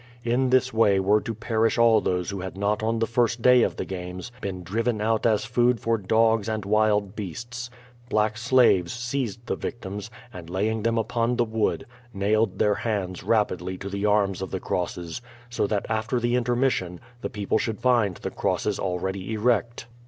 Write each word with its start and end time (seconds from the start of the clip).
In 0.23 0.49
this 0.49 0.73
way 0.73 0.99
were 0.99 1.21
to 1.21 1.35
perish 1.35 1.77
all 1.77 2.01
those 2.01 2.31
who 2.31 2.39
had 2.39 2.57
not 2.57 2.81
on 2.81 2.97
the 2.97 3.05
first 3.05 3.43
day 3.43 3.61
of 3.61 3.75
the 3.75 3.85
games 3.85 4.31
been 4.41 4.63
driven 4.63 4.99
out 4.99 5.27
as 5.27 5.45
food 5.45 5.79
for 5.79 5.99
dogs 5.99 6.49
and 6.49 6.65
wild 6.65 7.15
beasts. 7.15 7.69
Black 8.09 8.35
slaves 8.35 8.91
seized 8.91 9.45
the 9.45 9.55
victims, 9.55 10.09
and, 10.33 10.49
laying 10.49 10.81
them 10.81 10.97
upon 10.97 11.35
the 11.35 11.45
wood, 11.45 11.85
nailed 12.15 12.57
their 12.57 12.73
hands 12.81 13.21
rapidly 13.21 13.77
to 13.77 13.89
the 13.89 14.07
arms 14.07 14.41
of 14.41 14.49
tlie 14.49 14.61
Crosses, 14.61 15.21
so 15.51 15.67
that 15.67 15.85
after 15.87 16.19
the 16.19 16.35
intermission, 16.35 16.99
the 17.21 17.29
people 17.29 17.59
should 17.59 17.79
find 17.79 18.15
the 18.15 18.31
crosses 18.31 18.79
already 18.79 19.31
erect. 19.33 19.85